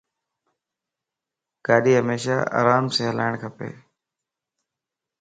[1.65, 3.57] گاڏي ھيمشا آرام سين ھلاڻ کپ